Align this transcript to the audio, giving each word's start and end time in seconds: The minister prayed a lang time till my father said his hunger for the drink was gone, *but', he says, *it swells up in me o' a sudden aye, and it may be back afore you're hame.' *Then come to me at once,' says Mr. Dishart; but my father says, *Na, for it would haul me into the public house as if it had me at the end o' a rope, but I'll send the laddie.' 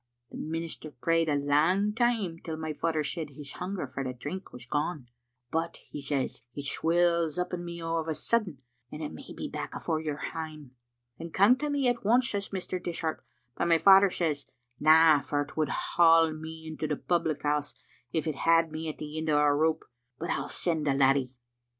The 0.31 0.37
minister 0.39 0.89
prayed 0.89 1.29
a 1.29 1.35
lang 1.35 1.93
time 1.93 2.39
till 2.39 2.57
my 2.57 2.73
father 2.73 3.03
said 3.03 3.29
his 3.29 3.51
hunger 3.51 3.85
for 3.85 4.03
the 4.03 4.13
drink 4.15 4.51
was 4.51 4.65
gone, 4.65 5.05
*but', 5.51 5.75
he 5.77 6.01
says, 6.01 6.41
*it 6.55 6.65
swells 6.65 7.37
up 7.37 7.53
in 7.53 7.63
me 7.63 7.83
o' 7.83 7.99
a 8.03 8.15
sudden 8.15 8.57
aye, 8.57 8.61
and 8.91 9.03
it 9.03 9.13
may 9.13 9.31
be 9.37 9.47
back 9.47 9.75
afore 9.75 10.01
you're 10.01 10.17
hame.' 10.33 10.71
*Then 11.19 11.29
come 11.29 11.55
to 11.57 11.69
me 11.69 11.87
at 11.87 12.03
once,' 12.03 12.31
says 12.31 12.49
Mr. 12.49 12.81
Dishart; 12.81 13.23
but 13.55 13.67
my 13.67 13.77
father 13.77 14.09
says, 14.09 14.47
*Na, 14.79 15.19
for 15.19 15.43
it 15.43 15.55
would 15.55 15.69
haul 15.69 16.33
me 16.33 16.65
into 16.65 16.87
the 16.87 16.95
public 16.97 17.43
house 17.43 17.73
as 17.73 17.81
if 18.11 18.25
it 18.25 18.37
had 18.37 18.71
me 18.71 18.89
at 18.89 18.97
the 18.97 19.19
end 19.19 19.29
o' 19.29 19.37
a 19.37 19.53
rope, 19.53 19.85
but 20.17 20.31
I'll 20.31 20.49
send 20.49 20.87
the 20.87 20.95
laddie.' 20.95 21.35